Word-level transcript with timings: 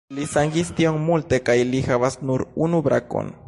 Li 0.17 0.23
sangis 0.29 0.71
tiom 0.79 0.97
multe 1.09 1.39
kaj 1.51 1.57
li 1.75 1.81
havas 1.91 2.19
nur 2.31 2.47
unu 2.69 2.81
brakon. 2.91 3.35